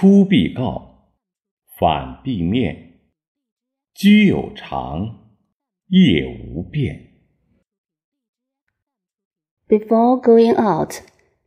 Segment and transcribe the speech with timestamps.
[0.00, 1.10] 出必告，
[1.78, 3.00] 反必面。
[3.94, 5.18] 居有常，
[5.88, 7.02] 业无变。
[9.68, 11.00] Before going out,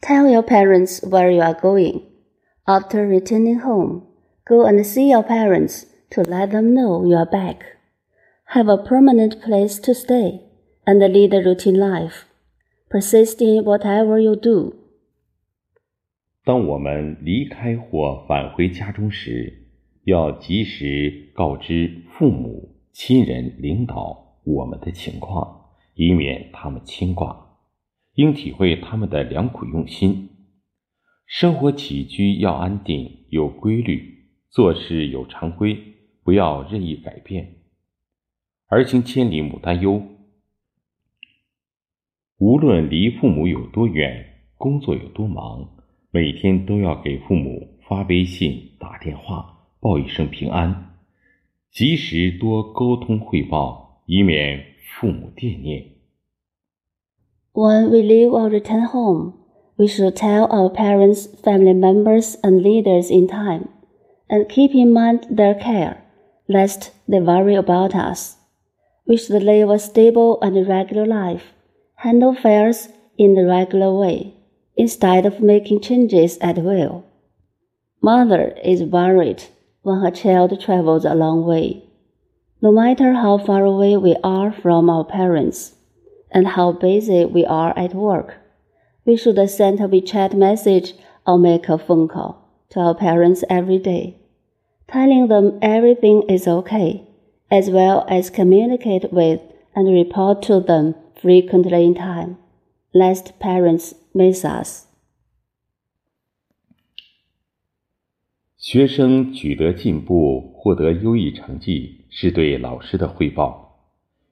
[0.00, 2.02] tell your parents where you are going.
[2.64, 4.06] After returning home,
[4.44, 7.78] go and see your parents to let them know you are back.
[8.48, 10.42] Have a permanent place to stay
[10.86, 12.26] and lead a routine life.
[12.88, 14.74] Persist in whatever you do.
[16.49, 19.67] 当我们离开或返回家中时，
[20.05, 27.59] 要及时告知父母、亲人、领导我们的情况，以免他们牵挂。
[28.15, 30.29] 应体会他们的良苦用心。
[31.27, 35.77] 生活起居要安定有规律，做事有常规，
[36.23, 37.57] 不要任意改变。
[38.69, 40.01] 儿行千里母担忧。
[42.39, 45.77] 无论离父母有多远，工作有多忙，
[46.11, 50.95] 每天都要给父母发微信、打电话，报一声平安，
[51.71, 55.85] 及时多沟通汇报，以免父母惦念。
[57.53, 59.33] When we leave or return home.
[59.77, 63.69] We should tell our parents, family members, and leaders in time,
[64.27, 66.01] and keep in mind their care,
[66.47, 68.35] lest they worry about us.
[69.05, 71.53] We should live a stable and regular life,
[71.95, 74.33] handle affairs in the regular way,
[74.79, 77.03] instead of making changes at will.
[78.01, 79.43] Mother is worried
[79.81, 81.83] when her child travels a long way.
[82.61, 85.73] No matter how far away we are from our parents,
[86.31, 88.37] and how busy we are at work,
[89.05, 90.93] we should send a WeChat message
[91.27, 94.15] or make a phone call to our parents every day,
[94.87, 97.05] telling them everything is okay,
[97.51, 99.41] as well as communicate with
[99.75, 102.37] and report to them frequently in time,
[102.91, 104.87] lest parents miss us.
[108.57, 113.79] 学生取得进步、获得优异成绩是对老师的汇报，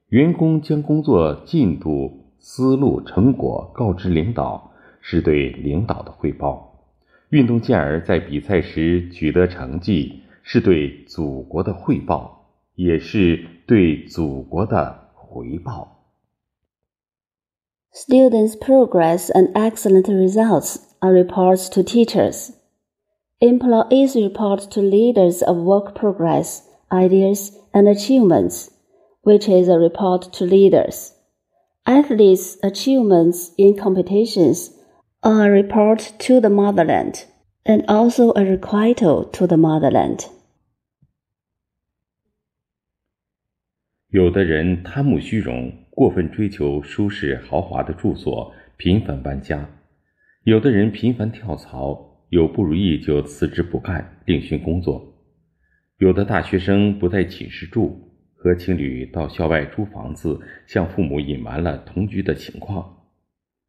[0.08, 4.66] 员工将工作进度、思路、成果告知领导。
[5.00, 6.84] 是对领导的汇报，
[7.30, 15.97] 运动健儿在比赛时取得成绩，是对祖国的汇报，也是对祖国的回报。
[18.00, 22.52] Students' progress and excellent results are reports to teachers.
[23.40, 28.70] Employees report to leaders of work progress, ideas, and achievements,
[29.22, 31.12] which is a report to leaders.
[31.86, 34.70] Athletes' achievements in competitions
[35.24, 37.24] are a report to the motherland,
[37.66, 40.28] and also a requital to the motherland.
[44.10, 49.68] 有的人贪慕虚荣，过分追求舒适豪华的住所，频繁搬家；
[50.44, 54.98] 有的人频繁跳槽，有不如意就辞职不干，另寻工作；
[55.98, 58.00] 有的大学生不在寝室住，
[58.34, 63.04] 和情侣到校外租房子，向父母隐瞒了同居的情况。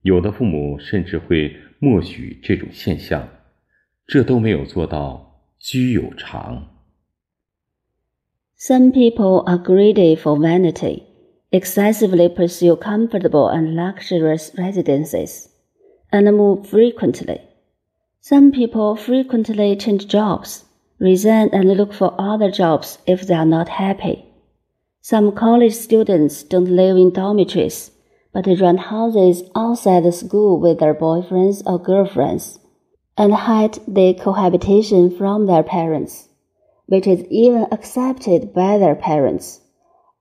[0.04, 3.28] 有的父母甚至会默许这种现象，
[4.08, 6.79] 这都没有做到居有常。
[8.62, 11.08] Some people are greedy for vanity,
[11.50, 15.48] excessively pursue comfortable and luxurious residences,
[16.12, 17.40] and move frequently.
[18.20, 20.66] Some people frequently change jobs,
[21.00, 24.26] resign and look for other jobs if they are not happy.
[25.00, 27.92] Some college students don't live in dormitories
[28.34, 32.60] but rent houses outside the school with their boyfriends or girlfriends
[33.18, 36.29] and hide their cohabitation from their parents,
[36.90, 39.60] which is even accepted by their parents.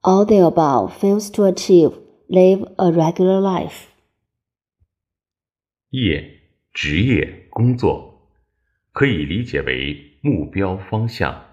[0.01, 1.91] All the above fails to achieve
[2.29, 3.87] live a regular life.
[5.89, 6.23] 业、
[6.71, 8.31] 职业、工作，
[8.93, 11.45] 可以理解为目标方向。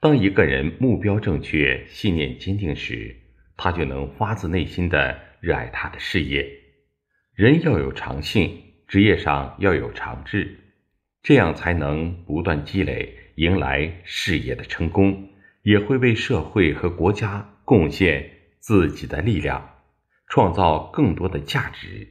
[0.00, 3.16] 当一个人目标正确、信念坚定时，
[3.56, 6.46] 他就能发自内心的热爱他的事业，
[7.34, 10.58] 人要有长性，职业上要有长志，
[11.22, 15.28] 这样才能不断积累，迎来事业的成功，
[15.62, 19.70] 也会为社会和国家贡献自己的力量，
[20.28, 22.08] 创造更多的价值。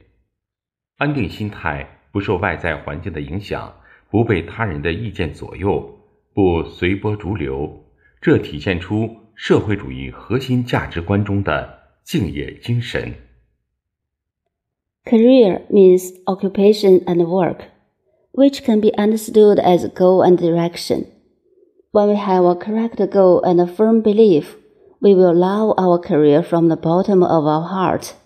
[0.98, 3.74] 安定心态，不受外在环境的影响，
[4.10, 5.98] 不被他人的意见左右，
[6.34, 7.84] 不随波逐流，
[8.20, 13.14] 这体现出社会主义核心价值观中的敬业精神。
[15.04, 17.66] Career means occupation and work,
[18.32, 21.06] which can be understood as goal and direction.
[21.94, 24.56] When we have a correct goal and a firm belief,
[25.00, 28.16] we will love our career from the bottom of our heart.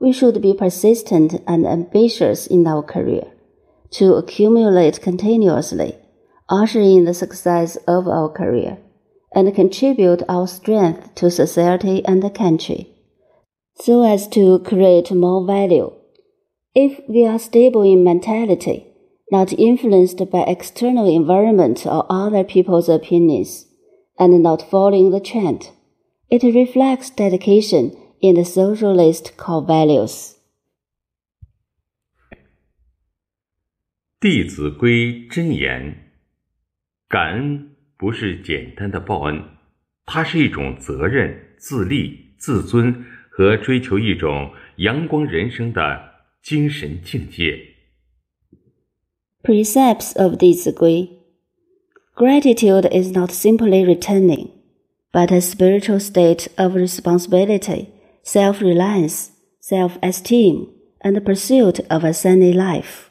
[0.00, 3.26] We should be persistent and ambitious in our career
[3.90, 5.98] to accumulate continuously,
[6.48, 8.78] usher in the success of our career,
[9.34, 12.88] and contribute our strength to society and the country,
[13.74, 15.92] so as to create more value.
[16.74, 18.93] If we are stable in mentality,
[19.31, 23.65] not influenced by external environment or other people's opinions,
[24.17, 25.69] and not following the trend,
[26.29, 30.33] it reflects dedication in the socialist core values.
[34.21, 36.11] 《弟子规》真言：
[37.07, 39.41] 感恩不是简单的报恩，
[40.05, 47.57] 它是一种责任、自立、自尊和追求一种阳光人生的精神境界。
[49.44, 51.18] precepts of Di Zi Gui.
[52.14, 54.50] Gratitude is not simply returning,
[55.12, 57.92] but a spiritual state of responsibility,
[58.22, 63.10] self-reliance, self-esteem, and pursuit of a sunny life.